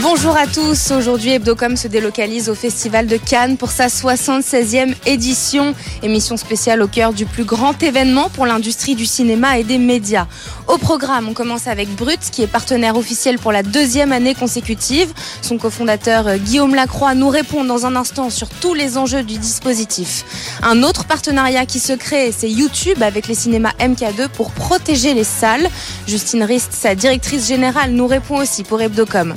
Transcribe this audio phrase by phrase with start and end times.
[0.00, 0.92] Bonjour à tous.
[0.92, 5.74] Aujourd'hui, Hebdocom se délocalise au Festival de Cannes pour sa 76e édition.
[6.04, 10.28] Émission spéciale au cœur du plus grand événement pour l'industrie du cinéma et des médias.
[10.68, 15.12] Au programme, on commence avec Brut, qui est partenaire officiel pour la deuxième année consécutive.
[15.42, 19.38] Son cofondateur euh, Guillaume Lacroix nous répond dans un instant sur tous les enjeux du
[19.38, 20.24] dispositif.
[20.62, 25.24] Un autre partenariat qui se crée, c'est YouTube avec les cinémas MK2 pour protéger les
[25.24, 25.68] salles.
[26.06, 29.34] Justine Rist, sa directrice générale, nous répond aussi pour Hebdocom.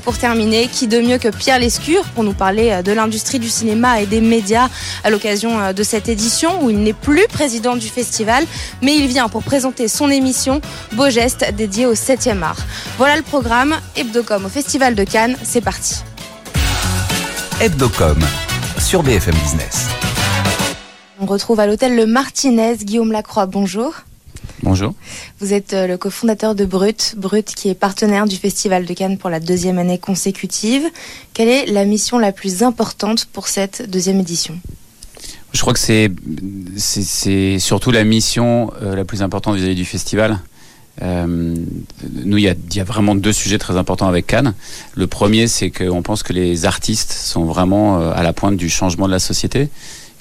[0.00, 3.48] Pour terminer, qui de mieux que Pierre Lescure pour nous parler euh, de l'industrie du
[3.48, 4.68] cinéma et des médias
[5.04, 8.44] à l'occasion euh, de cette édition où il n'est plus président du festival,
[8.82, 10.60] mais il vient pour présenter son émission
[10.92, 12.58] Beau geste dédié au 7e art.
[12.98, 13.76] Voilà le programme.
[13.96, 16.02] Hebdocom au Festival de Cannes, c'est parti.
[17.60, 18.18] Hebdocom
[18.78, 19.88] sur BFM Business.
[21.20, 23.46] On retrouve à l'hôtel Le Martinez Guillaume Lacroix.
[23.46, 23.94] Bonjour.
[24.62, 24.94] Bonjour.
[25.40, 29.18] Vous êtes euh, le cofondateur de Brut, Brut qui est partenaire du Festival de Cannes
[29.18, 30.82] pour la deuxième année consécutive.
[31.34, 34.58] Quelle est la mission la plus importante pour cette deuxième édition?
[35.52, 36.10] Je crois que c'est
[36.76, 40.38] c'est surtout la mission euh, la plus importante vis-à-vis du festival.
[41.00, 44.54] Euh, nous, il y, a, y, a, vraiment deux sujets très importants avec Cannes.
[44.94, 48.68] Le premier, c'est qu'on pense que les artistes sont vraiment euh, à la pointe du
[48.68, 49.68] changement de la société.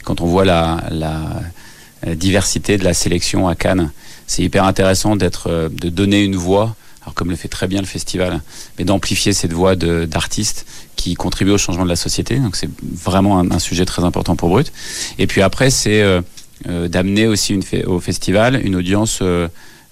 [0.03, 3.91] Quand on voit la, la diversité de la sélection à Cannes,
[4.31, 7.81] c'est hyper intéressant d'être, euh, de donner une voix, alors comme le fait très bien
[7.81, 8.41] le festival,
[8.79, 10.65] mais d'amplifier cette voix d'artistes
[10.95, 12.39] qui contribuent au changement de la société.
[12.39, 14.71] Donc c'est vraiment un, sujet très important pour Brut.
[15.19, 16.21] Et puis après, c'est euh,
[16.69, 19.21] euh, d'amener aussi au festival une audience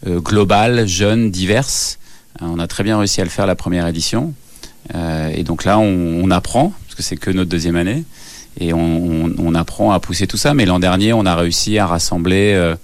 [0.05, 1.99] globale, jeune, diverse.
[2.39, 4.33] On a très bien réussi à le faire la première édition.
[5.33, 8.05] Et donc là, on, apprend, parce que c'est que notre deuxième année,
[8.59, 10.53] et on, apprend à pousser tout ça.
[10.53, 12.75] Mais l'an dernier, on a réussi à rassembler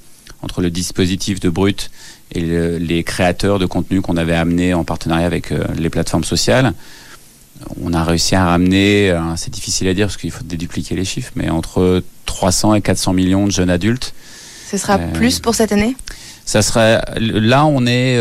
[0.45, 1.89] entre le dispositif de Brut
[2.31, 6.23] et le, les créateurs de contenu qu'on avait amenés en partenariat avec euh, les plateformes
[6.23, 6.73] sociales.
[7.81, 11.05] On a réussi à ramener, euh, c'est difficile à dire parce qu'il faut dédupliquer les
[11.05, 14.13] chiffres, mais entre 300 et 400 millions de jeunes adultes.
[14.69, 15.95] Ce sera euh, plus pour cette année?
[16.47, 16.61] ça
[17.17, 18.19] là on est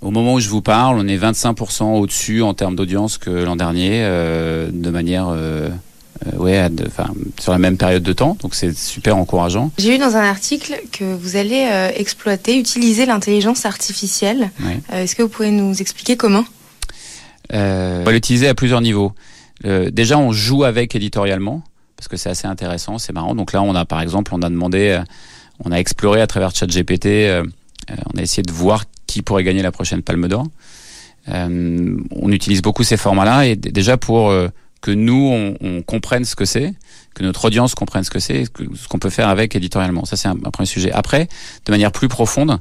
[0.00, 3.54] au moment où je vous parle on est 25% au-dessus en termes d'audience que l'an
[3.54, 5.28] dernier de manière
[6.26, 6.86] euh, ouais de,
[7.38, 9.70] sur la même période de temps donc c'est super encourageant.
[9.78, 14.50] J'ai lu dans un article que vous allez euh, exploiter utiliser l'intelligence artificielle.
[14.62, 15.02] Ouais.
[15.02, 16.44] est-ce que vous pouvez nous expliquer comment?
[17.52, 19.12] On va l'utiliser à plusieurs niveaux.
[19.64, 21.62] Déjà on joue avec éditorialement
[21.96, 23.34] parce que c'est assez intéressant c'est marrant.
[23.34, 25.00] Donc là on a par exemple on a demandé
[25.64, 27.44] on a exploré à travers ChatGPT, euh,
[28.14, 30.46] on a essayé de voir qui pourrait gagner la prochaine Palme d'Or.
[31.28, 34.48] Euh, on utilise beaucoup ces formats-là et déjà pour euh,
[34.80, 36.74] que nous on, on comprenne ce que c'est,
[37.14, 40.04] que notre audience comprenne ce que c'est, ce qu'on peut faire avec éditorialement.
[40.04, 40.92] Ça c'est un, un, premier sujet.
[40.92, 41.28] Après,
[41.64, 42.60] de manière plus profonde,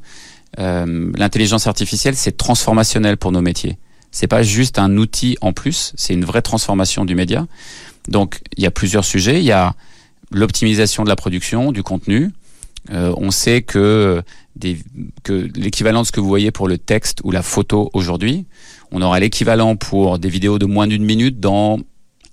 [0.59, 3.77] euh, l'intelligence artificielle c'est transformationnel pour nos métiers.
[4.11, 7.47] C'est pas juste un outil en plus, c'est une vraie transformation du média.
[8.07, 9.39] Donc il y a plusieurs sujets.
[9.39, 9.73] Il y a
[10.31, 12.31] l'optimisation de la production, du contenu,
[12.91, 14.21] euh, on sait que,
[15.23, 18.45] que l'équivalent de ce que vous voyez pour le texte ou la photo aujourd'hui,
[18.91, 21.79] on aura l'équivalent pour des vidéos de moins d'une minute dans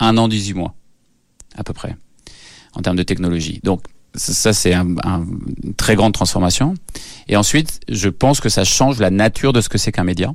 [0.03, 0.75] un an, 18 mois,
[1.57, 1.97] à peu près,
[2.75, 3.61] en termes de technologie.
[3.63, 3.83] Donc,
[4.15, 5.25] ça, c'est un, un,
[5.63, 6.75] une très grande transformation.
[7.29, 10.35] Et ensuite, je pense que ça change la nature de ce que c'est qu'un média.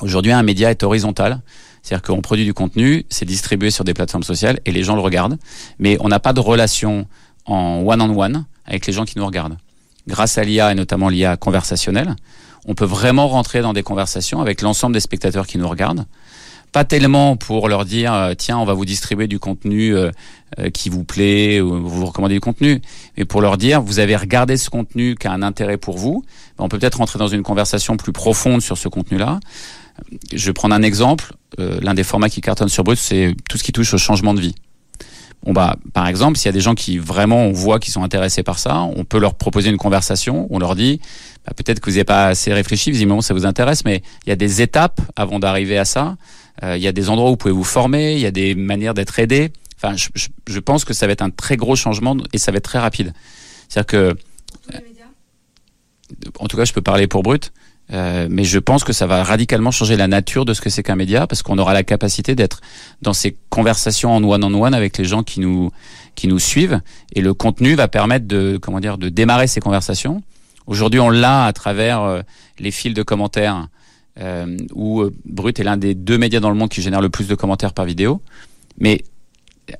[0.00, 1.42] Aujourd'hui, un média est horizontal.
[1.82, 5.00] C'est-à-dire qu'on produit du contenu, c'est distribué sur des plateformes sociales et les gens le
[5.00, 5.38] regardent.
[5.78, 7.06] Mais on n'a pas de relation
[7.44, 8.32] en one-on-one.
[8.32, 9.56] -on -one avec les gens qui nous regardent.
[10.08, 12.16] Grâce à l'IA et notamment l'IA conversationnelle,
[12.66, 16.04] on peut vraiment rentrer dans des conversations avec l'ensemble des spectateurs qui nous regardent.
[16.72, 20.10] Pas tellement pour leur dire euh, tiens on va vous distribuer du contenu euh,
[20.58, 22.82] euh, qui vous plaît ou vous recommander du contenu,
[23.16, 26.24] mais pour leur dire vous avez regardé ce contenu qui a un intérêt pour vous.
[26.58, 29.40] On peut peut-être rentrer dans une conversation plus profonde sur ce contenu-là.
[30.32, 31.32] Je vais prendre un exemple.
[31.58, 34.40] L'un des formats qui cartonne sur Brut, c'est tout ce qui touche au changement de
[34.40, 34.54] vie
[35.46, 38.02] on va, par exemple, s'il y a des gens qui vraiment on voit qui sont
[38.02, 40.48] intéressés par ça, on peut leur proposer une conversation.
[40.50, 41.00] On leur dit,
[41.46, 44.32] bah, peut-être que vous n'avez pas assez réfléchi, visiblement ça vous intéresse, mais il y
[44.32, 46.16] a des étapes avant d'arriver à ça.
[46.62, 48.54] Euh, il y a des endroits où vous pouvez vous former, il y a des
[48.54, 49.52] manières d'être aidé.
[49.76, 52.50] Enfin, je, je, je, pense que ça va être un très gros changement et ça
[52.50, 53.12] va être très rapide.
[53.68, 54.16] C'est-à-dire que,
[54.74, 54.78] euh,
[56.38, 57.52] en tout cas, je peux parler pour Brut.
[57.92, 60.82] Euh, mais je pense que ça va radicalement changer la nature de ce que c'est
[60.82, 62.60] qu'un média parce qu'on aura la capacité d'être
[63.00, 65.70] dans ces conversations en one on one avec les gens qui nous
[66.16, 66.80] qui nous suivent
[67.14, 70.22] et le contenu va permettre de comment dire de démarrer ces conversations.
[70.66, 72.22] Aujourd'hui, on l'a à travers euh,
[72.58, 73.68] les fils de commentaires
[74.18, 77.28] euh, où Brut est l'un des deux médias dans le monde qui génère le plus
[77.28, 78.20] de commentaires par vidéo.
[78.78, 79.04] Mais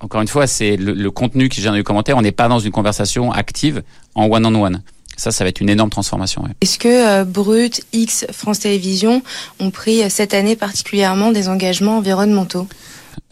[0.00, 2.16] encore une fois, c'est le, contenu qui gère du commentaire.
[2.16, 3.82] On n'est pas dans une conversation active
[4.14, 4.82] en one-on-one.
[5.16, 6.44] Ça, ça va être une énorme transformation.
[6.60, 9.22] Est-ce que euh, Brut, X, France Télévisions
[9.60, 12.68] ont pris euh, cette année particulièrement des engagements environnementaux?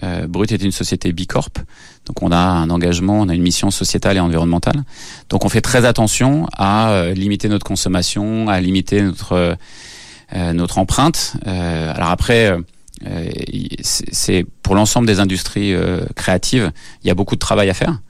[0.02, 1.50] Euh, Brut est une société bicorp,
[2.06, 4.84] donc on a un engagement, on a une mission sociétale et environnementale.
[5.30, 9.56] Donc on fait très attention à euh, limiter notre consommation, à limiter notre
[10.52, 11.36] notre empreinte.
[11.44, 12.56] alors après,
[13.82, 15.72] c'est pour l'ensemble des industries
[16.16, 16.72] créatives,
[17.04, 18.00] il y a beaucoup de travail à faire.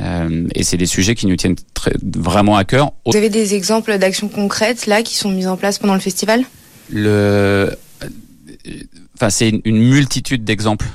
[0.00, 2.92] Euh, et c'est des sujets qui nous tiennent très, vraiment à cœur.
[3.06, 6.44] Vous avez des exemples d'actions concrètes là qui sont mises en place pendant le festival?
[6.90, 7.76] Le
[9.20, 10.86] enfin c'est une, multitude d'exemples.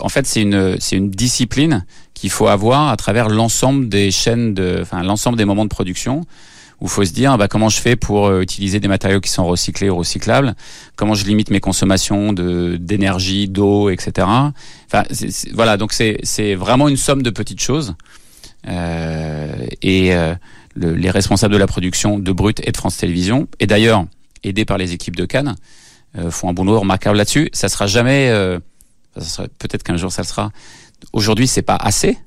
[0.00, 4.52] En fait, c'est une c'est une discipline qu'il faut avoir à travers l'ensemble des chaînes
[4.52, 6.22] de, enfin l'ensemble des moments de production
[6.80, 9.46] où faut se dire bah, comment je fais pour euh, utiliser des matériaux qui sont
[9.46, 10.54] recyclés ou recyclables,
[10.96, 14.26] comment je limite mes consommations de d'énergie, d'eau, etc.
[14.86, 15.04] Enfin
[15.54, 17.94] voilà donc c'est c'est vraiment une somme de petites choses
[18.66, 20.34] euh, et euh,
[20.74, 24.04] les responsables de la production de Brut et de France Télévisions, et d'ailleurs
[24.42, 25.54] aidés par les équipes de Cannes,
[26.30, 27.48] font un boulot remarquable là-dessus.
[27.52, 28.32] Ça sera jamais,
[29.58, 30.50] peut-être qu'un jour ça le sera.
[31.12, 32.18] Aujourd'hui, c'est pas assez,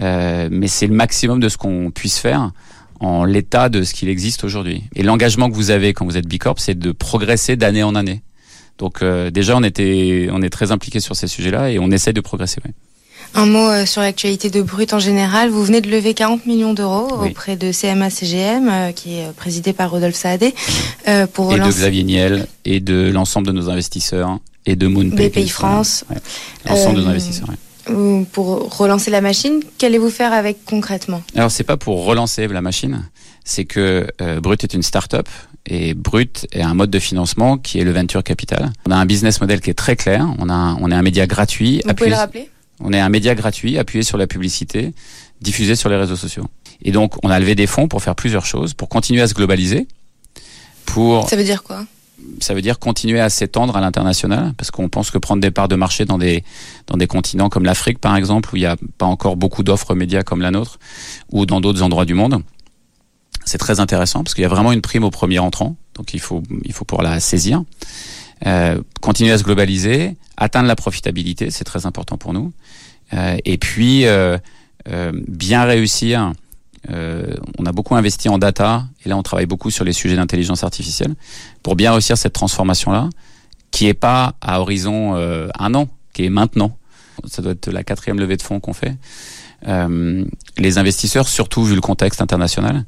[0.00, 2.52] mais c'est le maximum de ce qu'on puisse faire
[3.00, 4.84] en l'état de ce qu'il existe aujourd'hui.
[4.94, 8.22] Et l'engagement que vous avez quand vous êtes Bicorp, c'est de progresser d'année en année.
[8.78, 12.20] Donc déjà, on était, on est très impliqué sur ces sujets-là et on essaie de
[12.20, 12.60] progresser.
[13.34, 15.50] Un mot euh, sur l'actualité de Brut en général.
[15.50, 19.90] Vous venez de lever 40 millions d'euros auprès de CMA-CGM, euh, qui est présidé par
[19.90, 20.54] Rodolphe Saadé.
[21.06, 25.28] Euh, pour et de Xavier Niel, et de l'ensemble de nos investisseurs, et de Moonpay.
[25.28, 26.04] BPI France.
[26.66, 27.48] L'ensemble de nos investisseurs,
[28.32, 31.22] Pour relancer la machine, qu'allez-vous faire avec concrètement?
[31.36, 33.04] Alors, c'est pas pour relancer la machine,
[33.44, 34.06] c'est que
[34.40, 35.28] Brut est une start-up
[35.64, 38.72] et Brut est un mode de financement qui est le venture capital.
[38.86, 40.26] On a un business model qui est très clair.
[40.38, 41.82] On a, on est un média gratuit.
[41.86, 42.50] Vous pouvez le rappeler?
[42.80, 44.94] On est un média gratuit, appuyé sur la publicité,
[45.40, 46.46] diffusé sur les réseaux sociaux.
[46.82, 49.34] Et donc, on a levé des fonds pour faire plusieurs choses, pour continuer à se
[49.34, 49.88] globaliser.
[50.86, 51.28] Pour...
[51.28, 51.84] Ça veut dire quoi?
[52.40, 55.68] Ça veut dire continuer à s'étendre à l'international, parce qu'on pense que prendre des parts
[55.68, 56.44] de marché dans des
[56.86, 59.94] dans des continents comme l'Afrique, par exemple, où il n'y a pas encore beaucoup d'offres
[59.94, 60.78] médias comme la nôtre,
[61.30, 62.42] ou dans d'autres endroits du monde,
[63.44, 66.20] c'est très intéressant parce qu'il y a vraiment une prime au premier entrant, donc il
[66.20, 67.62] faut il faut pouvoir la saisir.
[68.46, 72.52] Euh, continuer à se globaliser, atteindre la profitabilité, c'est très important pour nous.
[73.14, 74.38] Euh, et puis euh,
[75.26, 76.32] bien réussir.
[76.88, 80.64] on a beaucoup investi en data et là on travaille beaucoup sur les sujets d'intelligence
[80.64, 81.14] artificielle
[81.62, 83.10] pour bien réussir cette transformation là,
[83.70, 86.76] qui est pas à horizon un an, qui est maintenant.
[87.26, 88.94] Ça doit être la quatrième levée de fonds qu'on fait.
[89.66, 92.84] les investisseurs, surtout vu le contexte international,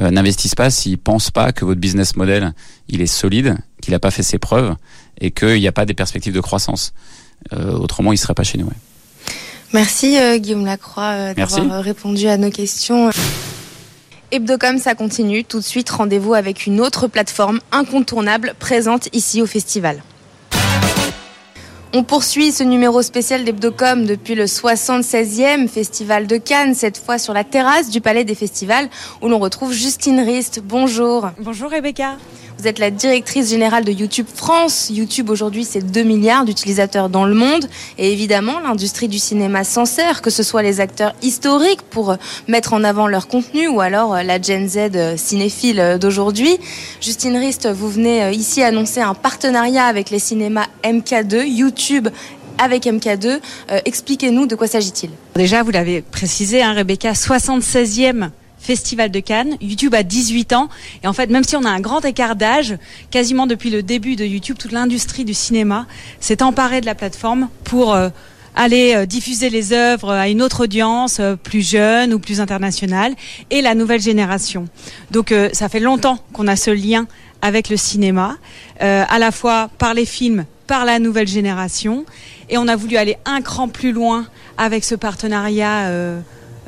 [0.00, 2.54] euh, n'investissent pas s'ils pensent pas que votre business model
[2.90, 4.74] il est solide, qu'il n'a pas fait ses preuves
[5.20, 6.92] et qu'il n'y a pas des perspectives de croissance.
[7.52, 8.68] Euh, autrement, il serait pas chez nous.
[9.72, 13.10] Merci euh, Guillaume Lacroix d'avoir répondu à nos questions.
[14.32, 15.44] Hebdocom, ça continue.
[15.44, 20.02] Tout de suite, rendez-vous avec une autre plateforme incontournable présente ici au festival.
[21.92, 27.34] On poursuit ce numéro spécial d'Hebdocom depuis le 76e Festival de Cannes, cette fois sur
[27.34, 28.88] la terrasse du Palais des Festivals,
[29.20, 30.60] où l'on retrouve Justine Rist.
[30.62, 31.30] Bonjour.
[31.40, 32.16] Bonjour Rebecca.
[32.60, 34.90] Vous êtes la directrice générale de YouTube France.
[34.92, 37.66] YouTube aujourd'hui, c'est 2 milliards d'utilisateurs dans le monde.
[37.96, 42.16] Et évidemment, l'industrie du cinéma s'en sert, que ce soit les acteurs historiques pour
[42.48, 46.58] mettre en avant leur contenu ou alors euh, la Gen Z euh, cinéphile euh, d'aujourd'hui.
[47.00, 52.08] Justine Rist, vous venez ici annoncer un partenariat avec les cinémas MK2, YouTube
[52.58, 53.40] avec MK2.
[53.86, 55.08] Expliquez-nous de quoi s'agit-il.
[55.34, 58.28] Déjà, vous l'avez précisé, hein, Rebecca, 76e
[58.60, 59.56] Festival de Cannes.
[59.60, 60.68] YouTube a 18 ans.
[61.02, 62.76] Et en fait, même si on a un grand écart d'âge,
[63.10, 65.86] quasiment depuis le début de YouTube, toute l'industrie du cinéma
[66.20, 68.10] s'est emparée de la plateforme pour euh,
[68.54, 73.14] aller euh, diffuser les œuvres à une autre audience euh, plus jeune ou plus internationale
[73.50, 74.68] et la nouvelle génération.
[75.10, 77.06] Donc ça fait longtemps qu'on a ce lien
[77.42, 78.36] avec le cinéma,
[78.80, 82.04] à la fois par les films, par la nouvelle génération.
[82.50, 84.26] Et on a voulu aller un cran plus loin
[84.58, 85.90] avec ce partenariat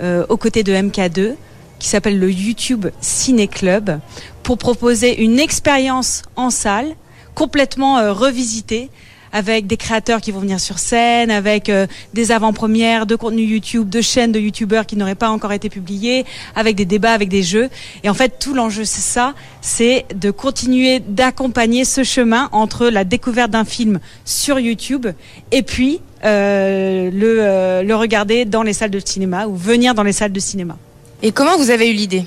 [0.00, 1.34] aux côtés de MK2
[1.82, 3.98] qui s'appelle le YouTube Ciné Club
[4.44, 6.94] pour proposer une expérience en salle
[7.34, 8.88] complètement euh, revisitée
[9.32, 13.88] avec des créateurs qui vont venir sur scène, avec euh, des avant-premières de contenu YouTube,
[13.88, 16.24] de chaînes de YouTubeurs qui n'auraient pas encore été publiées,
[16.54, 17.68] avec des débats, avec des jeux.
[18.04, 23.02] Et en fait, tout l'enjeu, c'est ça, c'est de continuer d'accompagner ce chemin entre la
[23.02, 25.08] découverte d'un film sur YouTube
[25.50, 30.12] et puis euh, le, le regarder dans les salles de cinéma ou venir dans les
[30.12, 30.76] salles de cinéma.
[31.22, 32.24] Et comment vous avez eu l'idée?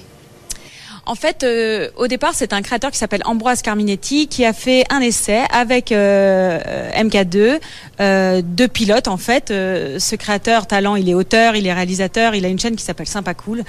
[1.08, 4.86] En fait, euh, au départ, c'est un créateur qui s'appelle Ambroise Carminetti qui a fait
[4.90, 6.60] un essai avec euh,
[6.94, 7.60] MK2,
[8.02, 9.50] euh, deux pilotes en fait.
[9.50, 13.08] Ce créateur talent, il est auteur, il est réalisateur, il a une chaîne qui s'appelle
[13.08, 13.64] Sympa Cool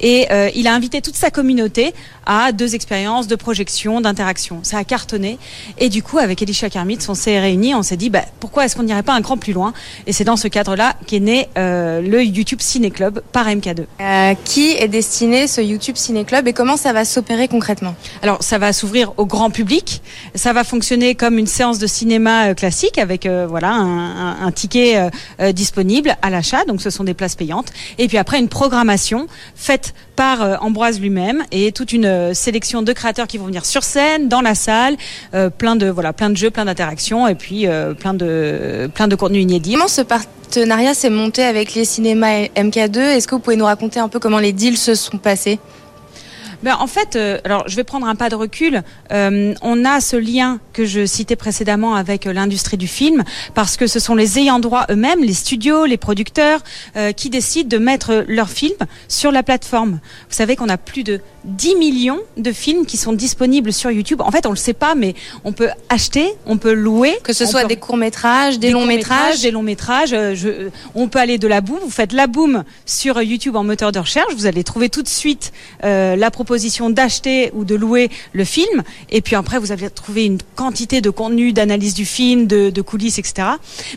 [0.00, 1.94] et il a invité toute sa communauté
[2.26, 4.60] à deux expériences de projection, d'interaction.
[4.62, 5.38] Ça a cartonné
[5.78, 8.76] et du coup, avec Elisha Kermit, on s'est réunis, on s'est dit bah, pourquoi est-ce
[8.76, 9.72] qu'on n'irait pas un cran plus loin?
[10.06, 13.86] Et c'est dans ce cadre-là qu'est né le YouTube Ciné Club par MK2.
[14.00, 18.42] Euh, qui est destiné ce YouTube Ciné Club et comment ça va s'opérer concrètement Alors,
[18.42, 20.02] ça va s'ouvrir au grand public.
[20.34, 24.10] Ça va fonctionner comme une séance de cinéma euh, classique avec euh, voilà un,
[24.42, 25.08] un- un ticket
[25.40, 26.64] euh, disponible à l'achat.
[26.66, 27.68] Donc, ce sont des places payantes.
[27.98, 32.92] Et puis après, une programmation faite par euh, Ambroise lui-même et toute une sélection de
[32.92, 34.96] créateurs qui vont venir sur scène, dans la salle,
[35.58, 37.66] plein de voilà, plein de jeux, plein d'interactions et puis
[37.98, 39.72] plein de plein de contenus inédits.
[39.74, 44.00] Comment ce partenariat s'est monté avec les cinémas MK2 Est-ce que vous pouvez nous raconter
[44.00, 45.58] un peu comment les deals se sont passés?
[46.62, 48.82] Ben, en fait, euh, alors je vais prendre un pas de recul.
[49.12, 53.76] Euh, on a ce lien que je citais précédemment avec euh, l'industrie du film, parce
[53.76, 56.60] que ce sont les ayants droit eux-mêmes, les studios, les producteurs,
[57.16, 58.72] qui décident de mettre leurs films
[59.08, 59.92] sur la plateforme.
[60.28, 64.20] Vous savez qu'on a plus de 10 millions de films qui sont disponibles sur YouTube.
[64.20, 67.46] En fait, on le sait pas, mais on peut acheter, on peut louer, Que ce
[67.46, 70.12] soit peut- des courts-métrages, des, longs métrages des longs métrages.
[70.12, 71.78] euh, je- euh, on peut aller de la boum.
[71.82, 74.32] Vous faites la boum sur YouTube en moteur de recherche.
[74.34, 75.52] Vous allez trouver tout de suite
[75.84, 78.82] euh, la proposition d'acheter ou de louer le film.
[79.10, 82.82] Et puis après, vous allez trouver une quantité de contenu, d'analyse du film, de, de
[82.82, 83.48] coulisses, etc.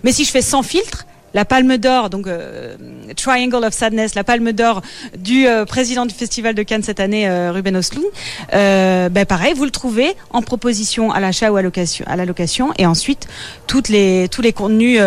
[0.04, 2.76] Mais si je fais sans filtre, la Palme d'Or, donc euh,
[3.18, 4.82] Triangle of Sadness, la Palme d'Or
[5.18, 8.06] du euh, président du Festival de Cannes cette année, euh, Ruben Östlund.
[8.54, 12.24] Euh, ben pareil, vous le trouvez en proposition à l'achat ou à, location, à la
[12.24, 13.28] location, et ensuite
[13.68, 15.02] toutes les tous les contenus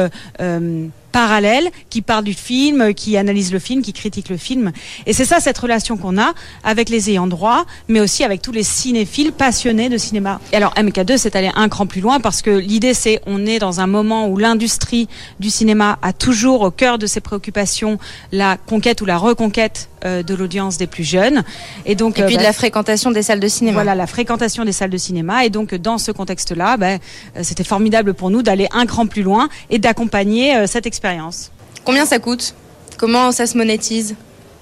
[1.12, 4.72] parallèles qui parlent du film, qui analysent le film, qui critiquent le film.
[5.06, 6.32] Et c'est ça cette relation qu'on a
[6.64, 10.40] avec les ayants droit, mais aussi avec tous les cinéphiles passionnés de cinéma.
[10.52, 13.58] Et alors MK2 c'est allé un cran plus loin parce que l'idée c'est on est
[13.58, 15.08] dans un moment où l'industrie
[15.40, 17.98] du cinéma a toujours au cœur de ses préoccupations
[18.32, 21.42] la conquête ou la reconquête euh, de l'audience des plus jeunes.
[21.84, 23.74] Et donc et puis euh, de bah, la fréquentation des salles de cinéma.
[23.74, 27.00] voilà la fréquentation des salles de cinéma et donc dans ce contexte-là, ben,
[27.36, 30.97] euh, c'était formidable pour nous d'aller un cran plus loin et d'accompagner cette expérience.
[31.84, 32.54] Combien ça coûte?
[32.98, 34.14] Comment ça se monétise?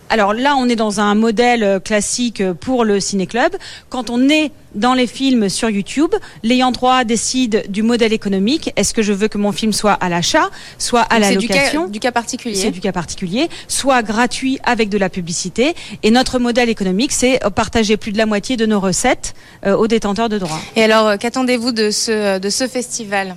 [0.08, 3.56] Alors là, on est dans un modèle euh, classique euh, pour le ciné-club.
[3.88, 6.14] Quand on est dans les films sur YouTube,
[6.44, 8.72] l'ayant droit décide du modèle économique.
[8.76, 11.36] Est-ce que je veux que mon film soit à l'achat, soit à Donc la C'est
[11.38, 11.88] du cas, location?
[11.88, 12.70] du cas c'est particulier.
[12.70, 15.74] du cas particulier, soit gratuit avec de la publicité.
[16.04, 19.34] Et notre modèle économique, c'est euh, partager plus de la moitié de nos recettes
[19.66, 20.60] euh, aux détenteurs de droits.
[20.76, 23.34] Et alors, qu'attendez-vous de ce, de ce festival?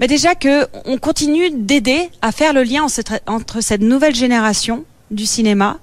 [0.00, 2.86] Mais déjà que on continue d'aider à faire le lien
[3.26, 5.78] entre cette nouvelle génération du cinéma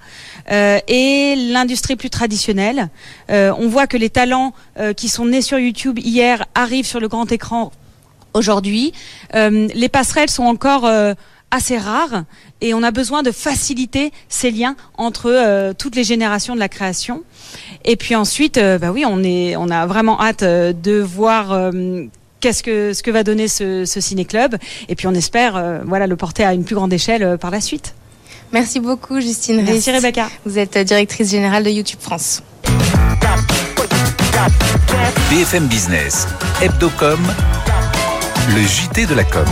[0.51, 2.89] euh, et l'industrie plus traditionnelle.
[3.29, 6.99] Euh, on voit que les talents euh, qui sont nés sur YouTube hier arrivent sur
[6.99, 7.71] le grand écran
[8.33, 8.93] aujourd'hui.
[9.35, 11.13] Euh, les passerelles sont encore euh,
[11.51, 12.23] assez rares
[12.61, 16.69] et on a besoin de faciliter ces liens entre euh, toutes les générations de la
[16.69, 17.23] création.
[17.85, 21.71] Et puis ensuite, bah oui, on est, on a vraiment hâte de voir.
[22.39, 24.55] Qu'est-ce que ce que va donner ce, ce ciné club
[24.87, 27.51] et puis on espère euh, voilà le porter à une plus grande échelle euh, par
[27.51, 27.95] la suite.
[28.51, 30.03] Merci beaucoup, Justine Merci Rist.
[30.03, 30.29] Rebecca.
[30.45, 32.41] Vous êtes euh, directrice générale de YouTube France.
[35.29, 36.27] BFM Business,
[36.61, 37.19] Hebdocom,
[38.55, 39.45] le JT de la com.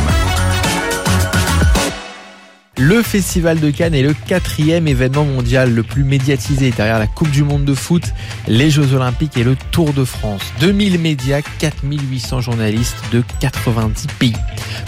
[2.80, 7.32] Le Festival de Cannes est le quatrième événement mondial le plus médiatisé derrière la Coupe
[7.32, 8.04] du Monde de foot,
[8.48, 10.44] les Jeux Olympiques et le Tour de France.
[10.60, 14.36] 2000 médias, 4800 journalistes de 90 pays.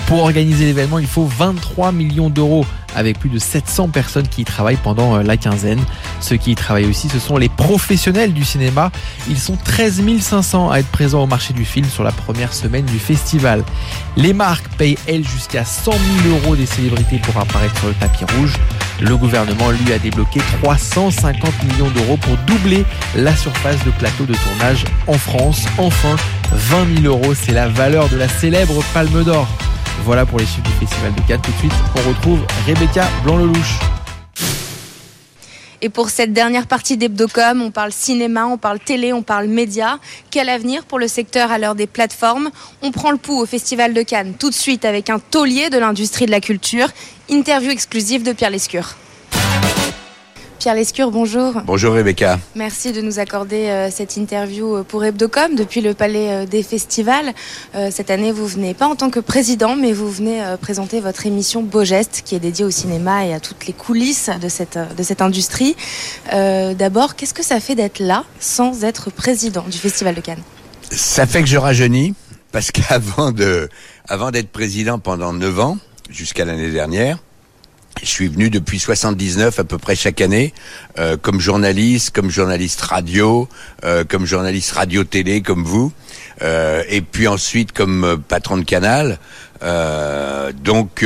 [0.08, 4.46] Pour organiser l'événement, il faut 23 millions d'euros avec plus de 700 personnes qui y
[4.46, 5.80] travaillent pendant euh, la quinzaine.
[6.20, 8.92] Ceux qui y travaillent aussi, ce sont les professionnels du cinéma.
[9.30, 12.86] Ils sont 13 500 à être présents au marché du film sur la première semaine
[12.86, 13.64] du festival.
[14.18, 15.92] Les marques payent, elles, jusqu'à 100
[16.24, 18.56] 000 euros des célébrités pour apparaître sur le tapis rouge.
[19.02, 24.34] Le gouvernement, lui, a débloqué 350 millions d'euros pour doubler la surface de plateau de
[24.34, 25.66] tournage en France.
[25.78, 26.16] Enfin,
[26.52, 29.48] 20 000 euros, c'est la valeur de la célèbre Palme d'Or.
[30.04, 31.42] Voilà pour les chiffres du Festival de Cannes.
[31.42, 33.89] Tout de suite, on retrouve Rebecca Blanc-Lelouch.
[35.82, 40.00] Et pour cette dernière partie d'Hebdocom, on parle cinéma, on parle télé, on parle média.
[40.30, 42.50] Quel avenir pour le secteur à l'heure des plateformes?
[42.82, 45.78] On prend le pouls au Festival de Cannes tout de suite avec un taulier de
[45.78, 46.90] l'industrie de la culture.
[47.30, 48.96] Interview exclusive de Pierre Lescure.
[50.60, 51.54] Pierre Lescure, bonjour.
[51.66, 52.38] Bonjour Rebecca.
[52.54, 56.64] Merci de nous accorder euh, cette interview euh, pour Hebdocom depuis le Palais euh, des
[56.64, 57.34] Festivals.
[57.92, 61.64] cette année, vous venez pas en tant que président, mais vous venez présenter votre émission
[61.64, 65.04] Beau Geste qui est dédiée au cinéma et à toutes les coulisses de cette, de
[65.04, 65.76] cette industrie.
[66.32, 70.44] D'abord, qu'est-ce que ça fait d'être là sans être président du Festival de Cannes?
[70.92, 72.16] Ça fait que je rajeunis
[72.52, 73.70] parce qu'avant de,
[74.08, 75.78] avant d'être président pendant 9 ans,
[76.10, 77.20] jusqu'à l'année dernière,
[78.04, 80.54] je suis venu depuis 79 à peu près chaque année
[80.98, 83.48] euh, comme journaliste, comme journaliste radio,
[83.84, 85.92] euh, comme journaliste radio-télé comme vous,
[86.42, 89.20] euh, et puis ensuite comme patron de canal.
[90.64, 91.06] donc,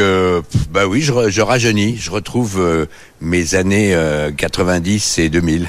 [0.71, 2.87] bah oui, je, je, rajeunis, je retrouve
[3.21, 3.97] mes années
[4.37, 5.67] 90 et 2000.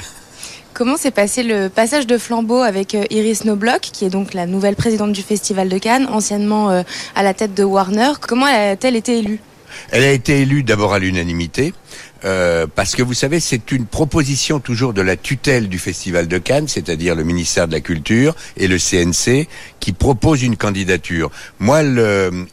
[0.73, 4.75] Comment s'est passé le passage de flambeau avec Iris Noblock, qui est donc la nouvelle
[4.75, 6.83] présidente du Festival de Cannes, anciennement
[7.15, 8.11] à la tête de Warner?
[8.21, 9.39] Comment a-t-elle été élue?
[9.91, 11.73] Elle a été élue d'abord à l'unanimité.
[12.23, 16.37] Euh, parce que vous savez, c'est une proposition toujours de la tutelle du Festival de
[16.39, 19.47] Cannes, c'est-à-dire le ministère de la Culture et le CNC,
[19.79, 21.29] qui propose une candidature.
[21.59, 21.81] Moi,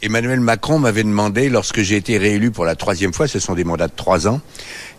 [0.03, 3.65] Emmanuel Macron m'avait demandé, lorsque j'ai été réélu pour la troisième fois, ce sont des
[3.65, 4.43] mandats de trois ans,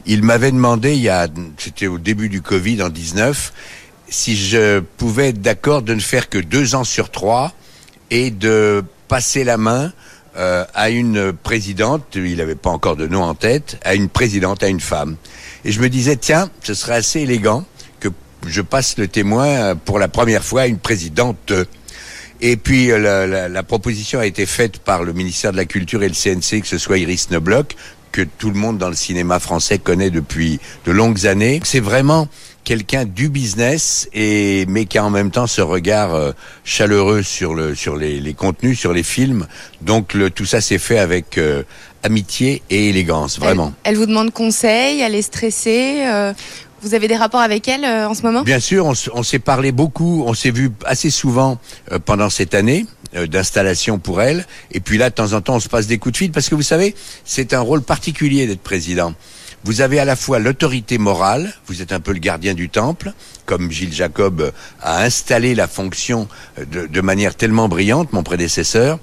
[0.07, 1.27] il m'avait demandé, il y a,
[1.57, 3.53] c'était au début du Covid en 19,
[4.09, 7.53] si je pouvais être d'accord de ne faire que deux ans sur trois
[8.09, 9.93] et de passer la main
[10.37, 14.63] euh, à une présidente, il n'avait pas encore de nom en tête, à une présidente,
[14.63, 15.15] à une femme.
[15.63, 17.65] Et je me disais, tiens, ce serait assez élégant
[17.99, 18.09] que
[18.47, 21.53] je passe le témoin pour la première fois à une présidente.
[22.41, 25.65] Et puis euh, la, la, la, proposition a été faite par le ministère de la
[25.65, 27.75] Culture et le CNC, que ce soit Iris Nebloch,
[28.11, 31.61] que tout le monde dans le cinéma français connaît depuis de longues années.
[31.63, 32.27] C'est vraiment
[32.63, 36.31] quelqu'un du business et mais qui a en même temps ce regard euh,
[36.63, 39.47] chaleureux sur le sur les, les, contenus sur les films
[39.81, 41.63] donc le, tout ça s'est fait avec euh,
[42.03, 46.33] amitié et élégance vraiment elle, vous demande conseil elle est stressée euh,
[46.81, 48.43] vous avez des rapports avec elle en ce moment?
[48.43, 51.57] Bien sûr, on, on s'est parlé beaucoup, on s'est vu assez souvent
[52.03, 52.85] pendant cette année
[53.29, 54.45] d'installation pour elle.
[54.73, 56.49] Et puis là, de temps en temps, on se passe des coups de fil parce
[56.49, 56.93] que vous savez,
[57.23, 59.13] c'est un rôle particulier d'être président.
[59.65, 63.13] Vous avez à la fois l'autorité morale, vous êtes un peu le gardien du temple,
[63.45, 64.51] comme Gilles Jacob
[64.81, 66.27] a installé la fonction
[66.57, 68.99] de, de manière tellement brillante, mon prédécesseur,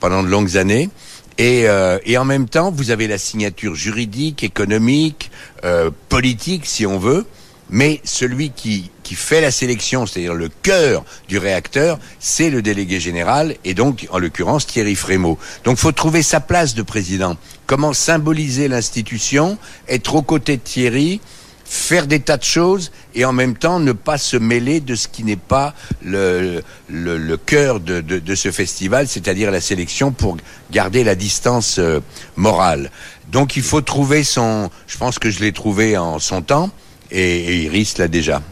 [0.00, 0.90] pendant de longues années.
[1.38, 5.30] Et, euh, en même temps, vous avez la signature juridique, économique,
[5.64, 7.26] euh, politique, si on veut,
[7.70, 13.00] mais celui qui, qui fait la sélection, c'est-à-dire le cœur du réacteur, c'est le délégué
[13.00, 15.38] général, et donc, en l'occurrence, Thierry Frémaux.
[15.64, 17.36] Donc, faut trouver sa place de président.
[17.66, 21.20] Comment symboliser l'institution, être aux côtés de Thierry,
[21.64, 25.08] faire des tas de choses et en même temps ne pas se mêler de ce
[25.08, 30.12] qui n'est pas le, le, le cœur de, de, de, ce festival, c'est-à-dire la sélection
[30.12, 30.36] pour
[30.70, 32.00] garder la distance euh,
[32.36, 32.90] morale.
[33.30, 36.70] Donc il faut trouver son, je pense que je l'ai trouvé en son temps,
[37.10, 38.42] et, Iris l'a déjà.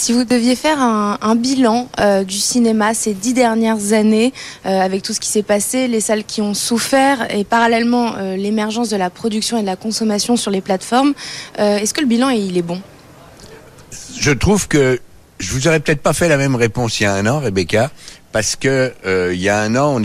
[0.00, 4.32] Si vous deviez faire un, bilan euh, du cinéma ces dix dernières années,
[4.64, 8.34] euh, avec tout ce qui s'est passé, les salles qui ont souffert et parallèlement euh,
[8.34, 11.12] l'émergence de la production et de la consommation sur les plateformes,
[11.58, 12.80] est-ce que le bilan il est bon?
[14.18, 14.98] Je trouve que
[15.38, 17.90] je vous aurais peut-être pas fait la même réponse il y a un an, Rebecca,
[18.32, 20.00] parce que il y a un an,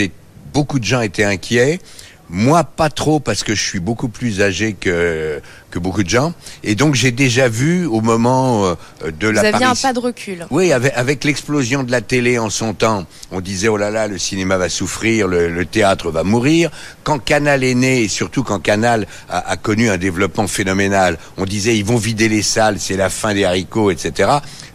[0.54, 1.80] beaucoup de gens étaient inquiets.
[2.28, 5.40] Moi, pas trop, parce que je suis beaucoup plus âgé que,
[5.76, 6.34] que beaucoup de gens.
[6.64, 9.42] Et donc, j'ai déjà vu au moment euh, de la...
[9.42, 10.48] Vous aviez un pas de recul.
[10.50, 14.08] Oui, avec, avec l'explosion de la télé en son temps, on disait, oh là là,
[14.08, 16.72] le cinéma va souffrir, le, le théâtre va mourir.
[17.04, 21.44] Quand Canal est né, et surtout quand Canal a, a, connu un développement phénoménal, on
[21.44, 24.30] disait, ils vont vider les salles, c'est la fin des haricots, etc.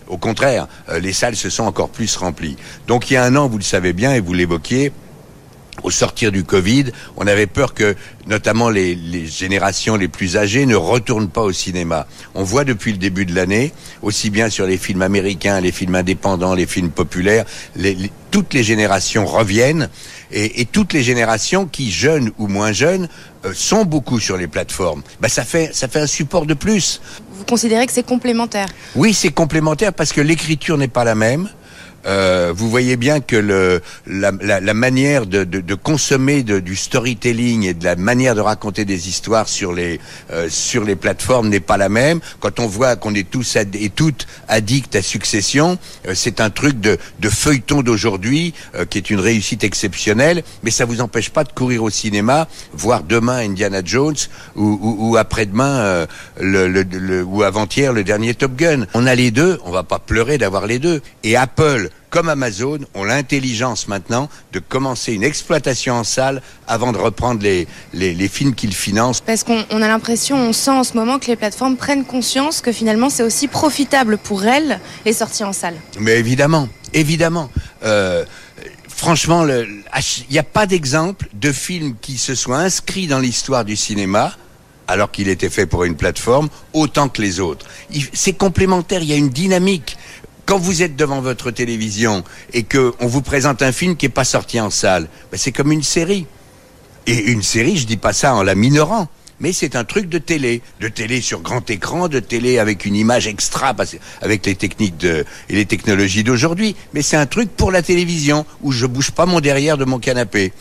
[0.07, 2.57] Au contraire, euh, les salles se sont encore plus remplies.
[2.87, 4.93] Donc, il y a un an, vous le savez bien, et vous l'évoquiez,
[5.83, 10.67] au sortir du Covid, on avait peur que notamment les, les, générations les plus âgées
[10.67, 12.07] ne retournent pas au cinéma.
[12.35, 15.95] On voit depuis le début de l'année, aussi bien sur les films américains, les films
[15.95, 17.45] indépendants, les films populaires,
[17.77, 19.89] les, toutes les générations reviennent
[20.31, 23.09] et, et, toutes les générations qui, jeunes ou moins jeunes,
[23.45, 25.03] euh, sont beaucoup sur les plateformes.
[25.21, 27.01] Bah, ça fait ça fait un support de plus.
[27.33, 28.69] Vous considérez que c'est complémentaire?
[28.95, 31.49] Oui, c'est complémentaire parce que l'écriture n'est pas la même.
[32.07, 36.59] Euh, vous voyez bien que le, la, la, la manière de, de, de consommer de,
[36.59, 40.97] du storytelling et de la manière de raconter des histoires sur les euh, sur les
[40.97, 42.21] plateformes n'est pas la même.
[42.41, 46.81] Quand on voit qu'on est tous et toutes addicts à Succession, euh, c'est un truc
[46.81, 51.45] de, de feuilleton d'aujourd'hui euh, qui est une réussite exceptionnelle, mais ça vous empêche pas
[51.45, 54.17] de courir au cinéma, voir demain Indiana Jones
[54.57, 56.07] ou, ou, ou après-demain euh,
[56.41, 58.87] le, le, le, ou avant-hier le dernier Top Gun.
[58.95, 61.03] On a les deux, on va pas pleurer d'avoir les deux.
[61.25, 66.99] Et Apple comme Amazon, ont l'intelligence maintenant de commencer une exploitation en salle avant de
[66.99, 69.21] reprendre les, les, les films qu'ils financent.
[69.21, 72.61] Parce qu'on on a l'impression, on sent en ce moment que les plateformes prennent conscience
[72.61, 75.77] que finalement c'est aussi profitable pour elles les sorties en salle.
[75.99, 77.51] Mais évidemment, évidemment.
[77.85, 78.25] Euh,
[78.89, 79.83] franchement, il
[80.31, 84.35] n'y a pas d'exemple de film qui se soit inscrit dans l'histoire du cinéma
[84.91, 87.65] alors qu'il était fait pour une plateforme, autant que les autres.
[88.13, 89.97] C'est complémentaire, il y a une dynamique.
[90.47, 94.11] Quand vous êtes devant votre télévision et que on vous présente un film qui n'est
[94.11, 96.27] pas sorti en salle, ben c'est comme une série.
[97.07, 99.09] Et une série, je dis pas ça en la minorant,
[99.41, 102.95] mais c'est un truc de télé, de télé sur grand écran, de télé avec une
[102.95, 103.75] image extra,
[104.21, 106.77] avec les techniques et les technologies d'aujourd'hui.
[106.93, 109.99] Mais c'est un truc pour la télévision où je bouge pas mon derrière de mon
[109.99, 110.53] canapé.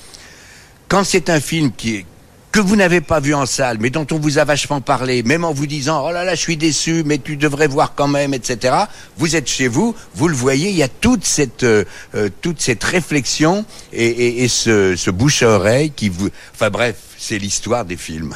[0.88, 2.06] Quand c'est un film qui est
[2.52, 5.44] que vous n'avez pas vu en salle, mais dont on vous a vachement parlé, même
[5.44, 8.34] en vous disant oh là là, je suis déçu, mais tu devrais voir quand même,
[8.34, 8.76] etc.
[9.18, 11.84] Vous êtes chez vous, vous le voyez, il y a toute cette euh,
[12.16, 16.70] euh, toute cette réflexion et, et, et ce, ce bouche à oreille qui vous, enfin
[16.70, 18.36] bref, c'est l'histoire des films.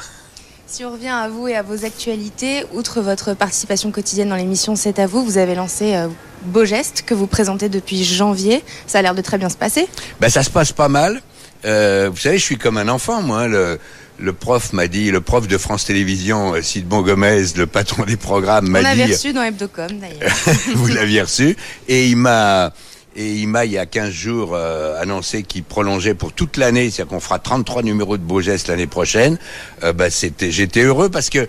[0.74, 4.76] Si on revient à vous et à vos actualités, outre votre participation quotidienne dans l'émission
[4.76, 6.08] C'est à vous, vous avez lancé euh,
[6.46, 8.64] Beau Geste que vous présentez depuis janvier.
[8.88, 9.88] Ça a l'air de très bien se passer.
[10.20, 11.22] Ben ça se passe pas mal.
[11.66, 13.48] Euh, vous savez, je suis comme un enfant, moi.
[13.48, 13.80] Le,
[14.24, 18.16] le prof m'a dit, le prof de France Télévisions, euh, Sidbon Gomez, le patron des
[18.16, 19.04] programmes, On m'a dit.
[19.04, 20.34] reçu dans Hebdocom d'ailleurs.
[20.76, 21.58] vous l'aviez reçu.
[21.90, 22.72] Et il m'a,
[23.18, 26.90] et il m'a, il y a 15 jours, euh, annoncé qu'il prolongeait pour toute l'année.
[26.90, 29.38] C'est-à-dire qu'on fera 33 numéros de Beau Geste l'année prochaine.
[29.84, 31.48] Euh, bah, c'était, j'étais heureux parce que,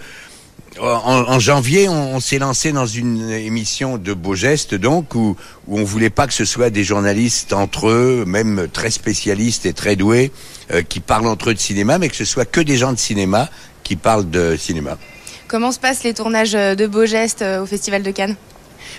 [0.81, 5.37] en, en janvier, on, s'est lancé dans une émission de Beau Geste, donc, où,
[5.69, 9.73] où on voulait pas que ce soit des journalistes entre eux, même très spécialistes et
[9.73, 10.33] très doués,
[10.73, 12.99] euh, qui parlent entre eux de cinéma, mais que ce soit que des gens de
[12.99, 13.49] cinéma
[13.83, 14.99] qui parlent de cinéma.
[15.47, 18.37] Comment se passent les tournages euh, de Beau Geste euh, au Festival de Cannes?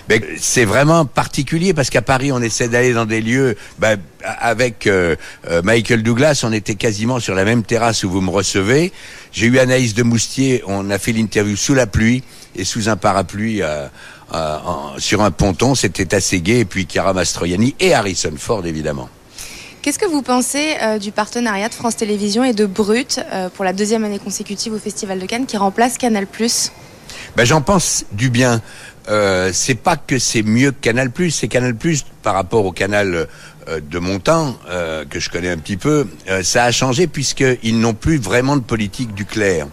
[0.08, 3.56] Ben, c'est vraiment particulier parce qu'à Paris, on essaie d'aller dans des lieux.
[3.78, 5.16] Ben, avec euh,
[5.50, 8.92] euh, Michael Douglas, on était quasiment sur la même terrasse où vous me recevez.
[9.32, 10.62] J'ai eu Anaïs de Moustier.
[10.66, 12.22] On a fait l'interview sous la pluie
[12.54, 13.86] et sous un parapluie euh,
[14.34, 15.74] euh, en- sur un ponton.
[15.74, 16.60] C'était assez gai.
[16.60, 19.08] Et puis Chiara Mastroianni et Harrison Ford, évidemment.
[19.82, 23.64] Qu'est-ce que vous pensez euh, du partenariat de France Télévisions et de Brut euh, pour
[23.64, 26.26] la deuxième année consécutive au Festival de Cannes qui remplace Canal
[27.36, 28.60] Ben, j'en pense du bien.
[29.08, 31.74] Euh, c'est pas que c'est mieux que Canal+, c'est Canal+,
[32.22, 33.28] par rapport au canal
[33.68, 37.06] euh, de mon temps, euh, que je connais un petit peu, euh, ça a changé
[37.06, 39.68] puisqu'ils n'ont plus vraiment de politique du clair.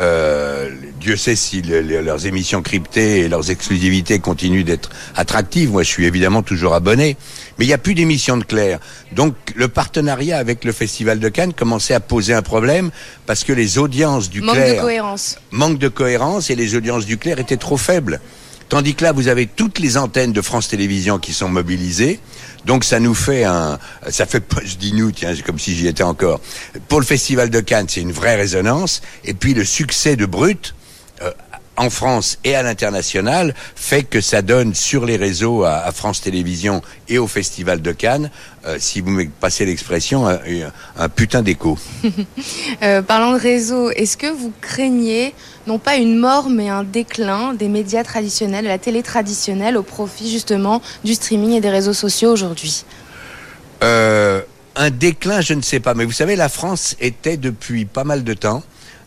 [0.00, 5.70] Euh, Dieu sait si le- le- leurs émissions cryptées et leurs exclusivités continuent d'être attractives.
[5.70, 7.16] Moi, je suis évidemment toujours abonné,
[7.58, 8.78] mais il n'y a plus d'émissions de clair.
[9.12, 12.90] Donc, le partenariat avec le Festival de Cannes commençait à poser un problème
[13.26, 15.38] parce que les audiences du Manque clair de cohérence.
[15.50, 18.18] manque de cohérence et les audiences du clair étaient trop faibles.
[18.72, 22.18] Tandis que là, vous avez toutes les antennes de France Télévisions qui sont mobilisées.
[22.64, 26.02] Donc ça nous fait un, ça fait je dis nous, tiens, comme si j'y étais
[26.02, 26.40] encore.
[26.88, 29.02] Pour le Festival de Cannes, c'est une vraie résonance.
[29.24, 30.74] Et puis le succès de Brut,
[31.20, 31.30] euh,
[31.76, 36.80] en France et à l'international, fait que ça donne sur les réseaux à France Télévisions
[37.08, 38.30] et au Festival de Cannes,
[38.66, 40.38] euh, si vous me passez l'expression, un,
[40.96, 41.78] un putain d'écho.
[42.82, 45.34] Euh, parlant de réseau, est-ce que vous craignez
[45.66, 49.84] non pas une mort mais un déclin des médias traditionnels, de la télé traditionnelle au
[49.84, 52.84] profit justement du streaming et des réseaux sociaux aujourd'hui?
[53.84, 54.40] Euh,
[54.74, 55.94] un déclin, je ne sais pas.
[55.94, 58.62] Mais vous savez, la France était depuis pas mal de temps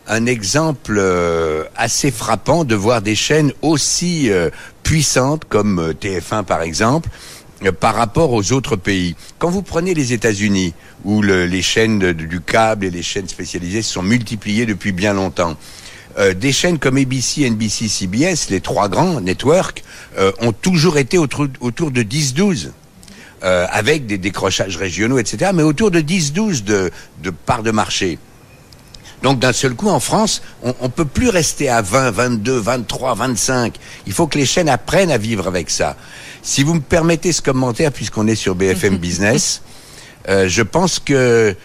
[0.08, 4.50] un exemple euh, assez frappant de voir des chaînes aussi euh,
[4.82, 7.35] puissantes comme euh, TF1 par exemple euh,
[7.80, 9.16] par rapport aux autres pays.
[9.38, 13.82] Quand vous prenez les États-Unis, où le- les chaînes du câble et les chaînes spécialisées
[13.82, 15.56] se sont multipliées depuis bien longtemps,
[16.18, 19.82] euh, des chaînes comme ABC, NBC, CBS, les trois grands networks,
[20.18, 22.72] euh, ont toujours été autour, de 10-12
[23.42, 26.90] euh, avec des décrochages régionaux, etc., mais autour de 10-12 de,
[27.22, 28.18] de parts de marché.
[29.26, 33.16] Donc d'un seul coup, en France, on ne peut plus rester à 20, 22, 23,
[33.16, 33.74] 25.
[34.06, 35.96] Il faut que les chaînes apprennent à vivre avec ça.
[36.42, 39.62] Si vous me permettez ce commentaire, puisqu'on est sur BFM Business,
[40.28, 41.56] euh, je pense que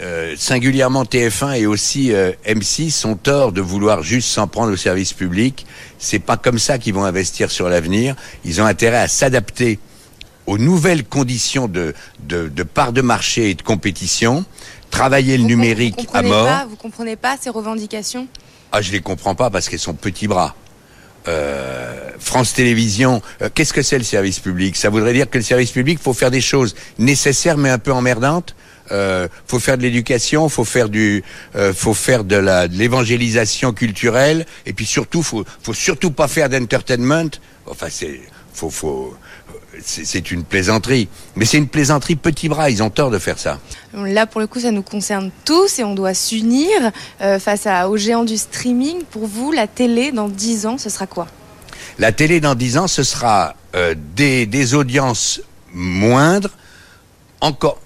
[0.00, 4.76] euh, singulièrement TF1 et aussi euh, M6 ont tort de vouloir juste s'en prendre au
[4.76, 5.66] service public.
[5.98, 8.16] C'est pas comme ça qu'ils vont investir sur l'avenir.
[8.46, 9.78] Ils ont intérêt à s'adapter
[10.46, 14.46] aux nouvelles conditions de, de, de part de marché et de compétition,
[14.90, 16.46] travailler le Vous numérique vous à comprenez mort.
[16.46, 18.26] Pas, vous comprenez pas ces revendications?
[18.72, 20.54] Ah, je les comprends pas parce qu'elles sont petits bras.
[21.28, 24.76] Euh, France Télévisions, euh, qu'est-ce que c'est le service public?
[24.76, 27.92] Ça voudrait dire que le service public, faut faire des choses nécessaires mais un peu
[27.92, 28.54] emmerdantes.
[28.92, 31.22] Euh, faut faire de l'éducation, faut faire du,
[31.54, 36.26] euh, faut faire de la de l'évangélisation culturelle, et puis surtout, faut, faut surtout pas
[36.26, 37.30] faire d'entertainment.
[37.66, 38.20] Enfin, c'est,
[38.52, 39.14] faut, faut.
[39.82, 41.08] C'est une plaisanterie.
[41.36, 43.58] Mais c'est une plaisanterie petit bras, ils ont tort de faire ça.
[43.94, 46.68] Là, pour le coup, ça nous concerne tous et on doit s'unir
[47.20, 49.02] euh, face à, aux géants du streaming.
[49.10, 51.26] Pour vous, la télé, dans 10 ans, ce sera quoi?
[51.98, 55.40] La télé dans 10 ans, ce sera euh, des, des audiences
[55.72, 56.50] moindres,
[57.40, 57.80] encore,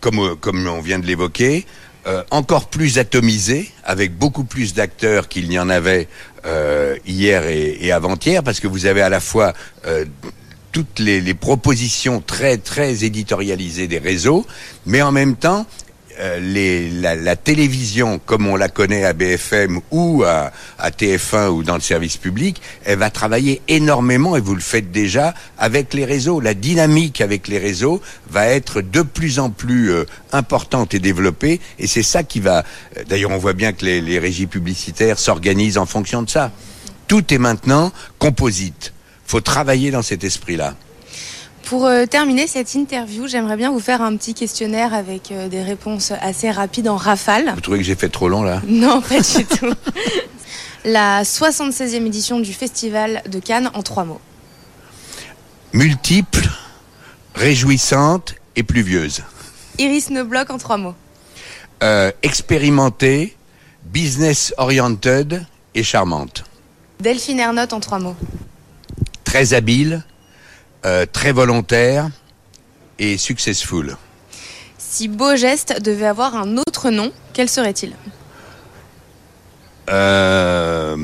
[0.00, 1.66] comme, euh, comme on vient de l'évoquer,
[2.06, 6.08] euh, encore plus atomisées, avec beaucoup plus d'acteurs qu'il n'y en avait
[6.46, 9.52] euh, hier et, et avant-hier, parce que vous avez à la fois
[9.86, 10.06] euh,
[10.72, 14.46] toutes les, propositions très très éditorialisées des réseaux,
[14.86, 15.66] mais en même temps
[16.18, 21.48] euh, les, la, la télévision comme on la connaît à BFM ou à, à TF1
[21.48, 25.94] ou dans le service public, elle va travailler énormément et vous le faites déjà avec
[25.94, 26.40] les réseaux.
[26.40, 31.58] La dynamique avec les réseaux va être de plus en plus euh, importante et développée
[31.78, 32.64] et c'est ça qui va.
[32.98, 36.52] euh, D'ailleurs, on voit bien que les, les régies publicitaires s'organisent en fonction de ça.
[37.08, 38.92] Tout est maintenant composite.
[39.30, 40.74] Faut travailler dans cet esprit-là.
[41.62, 45.62] Pour euh, terminer cette interview, j'aimerais bien vous faire un petit questionnaire avec euh, des
[45.62, 47.52] réponses assez rapides en rafale.
[47.54, 48.60] Vous trouvez que j'ai fait trop long là?
[48.66, 49.72] Non, pas du tout.
[50.84, 54.20] La 76e édition du Festival de Cannes en trois mots.
[55.74, 56.48] Multiple,
[57.36, 59.22] réjouissante et pluvieuse.
[59.78, 60.96] Iris Neblock en trois mots.
[61.84, 63.36] euh, expérimentée,
[63.84, 66.42] business oriented et charmante.
[66.98, 68.16] Delphine Ernotte en trois mots.
[69.30, 70.02] Très habile,
[70.84, 72.08] euh, très volontaire
[72.98, 73.96] et successful.
[74.76, 77.94] Si Beau Geste devait avoir un autre nom, quel serait-il?
[79.88, 80.96] Euh,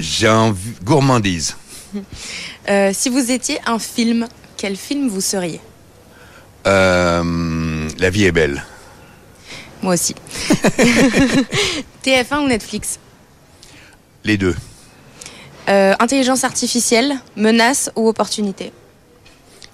[0.00, 0.72] J'ai envie...
[0.82, 1.56] Gourmandise.
[2.68, 4.26] Euh, Si vous étiez un film,
[4.56, 5.60] quel film vous seriez?
[6.66, 8.64] Euh, la vie est belle.
[9.82, 10.16] Moi aussi.
[12.04, 12.98] TF1 ou Netflix?
[14.24, 14.56] Les deux.
[15.68, 18.72] Euh, Intelligence artificielle, menace ou opportunité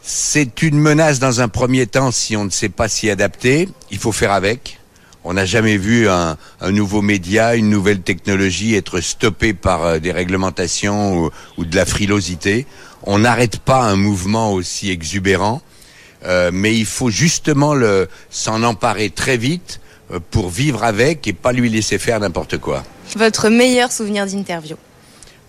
[0.03, 3.69] C'est une menace dans un premier temps si on ne sait pas s'y adapter.
[3.93, 4.81] Il faut faire avec.
[5.23, 9.99] On n'a jamais vu un, un nouveau média, une nouvelle technologie être stoppé par euh,
[10.01, 12.67] des réglementations ou, ou de la frilosité.
[13.05, 15.63] On n'arrête pas un mouvement aussi exubérant,
[16.25, 17.75] euh, mais il faut justement
[18.31, 19.81] s'en emparer très vite
[20.33, 22.83] pour vivre avec et pas lui laisser faire n'importe quoi.
[23.17, 24.77] Votre meilleur souvenir d'interview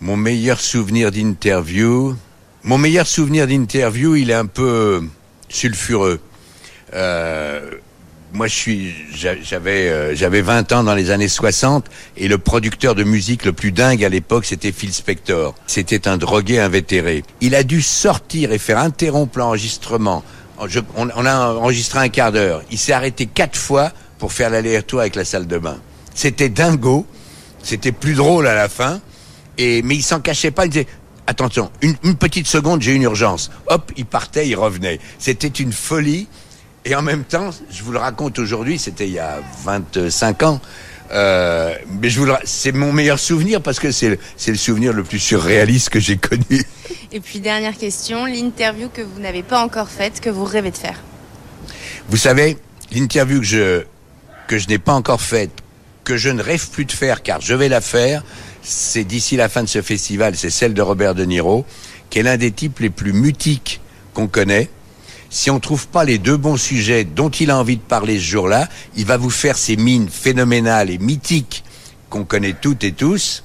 [0.02, 2.16] Mon meilleur souvenir d'interview,
[2.64, 5.04] mon meilleur souvenir d'interview, il est un peu
[5.50, 6.20] sulfureux.
[6.94, 7.72] Euh,
[8.34, 11.86] moi, je suis, j'a- j'avais, euh, j'avais 20 ans dans les années 60
[12.18, 15.56] et le producteur de musique le plus dingue à l'époque, c'était Phil Spector.
[15.68, 17.24] C'était un drogué invétéré.
[17.40, 20.24] Il a dû sortir et faire interrompre l'enregistrement.
[20.60, 20.68] On,
[21.16, 22.62] on a enregistré un quart d'heure.
[22.72, 25.78] Il s'est arrêté quatre fois pour faire l'aller-retour avec la salle de bain.
[26.14, 27.06] C'était dingo.
[27.64, 29.00] C'était plus drôle à la fin.
[29.58, 30.66] Et, mais il s'en cachait pas.
[30.66, 30.88] Il disait,
[31.28, 33.52] attention, une, une petite seconde, j'ai une urgence.
[33.68, 35.00] Hop, il partait, il revenait.
[35.20, 36.28] C'était une folie.
[36.86, 40.62] Et en même temps, je vous le raconte aujourd'hui, c'était il y a 25 ans.
[41.12, 44.92] Euh, mais je vous c'est mon meilleur souvenir parce que c'est le, c'est le souvenir
[44.92, 46.64] le plus surréaliste que j'ai connu.
[47.12, 50.78] Et puis dernière question, l'interview que vous n'avez pas encore faite, que vous rêvez de
[50.78, 51.00] faire?
[52.10, 52.58] Vous savez,
[52.92, 53.84] l'interview que je,
[54.48, 55.52] que je n'ai pas encore faite,
[56.04, 58.24] que je ne rêve plus de faire car je vais la faire,
[58.66, 61.66] c'est d'ici la fin de ce festival, c'est celle de Robert De Niro,
[62.10, 63.80] qui est l'un des types les plus mutiques
[64.14, 64.70] qu'on connaît.
[65.30, 68.24] Si on trouve pas les deux bons sujets dont il a envie de parler ce
[68.24, 71.64] jour-là, il va vous faire ces mines phénoménales et mythiques
[72.10, 73.44] qu'on connaît toutes et tous,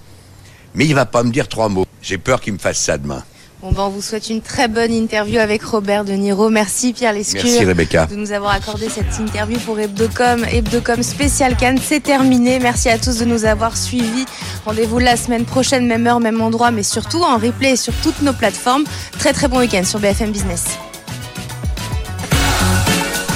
[0.75, 1.87] mais il va pas me dire trois mots.
[2.01, 3.23] J'ai peur qu'il me fasse ça demain.
[3.63, 6.49] Bon ben, on vous souhaite une très bonne interview avec Robert De Niro.
[6.49, 7.43] Merci Pierre Lescure.
[7.45, 8.07] Merci Rebecca.
[8.07, 10.45] de nous avoir accordé cette interview pour Hebdocom.
[10.51, 12.59] Hebdocom spécial Cannes, c'est terminé.
[12.59, 14.25] Merci à tous de nous avoir suivis.
[14.65, 18.33] Rendez-vous la semaine prochaine, même heure, même endroit, mais surtout en replay sur toutes nos
[18.33, 18.85] plateformes.
[19.19, 20.65] Très très bon week-end sur BFM Business.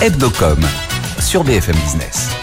[0.01, 0.61] Hebdocom
[1.21, 2.34] sur BFM Business.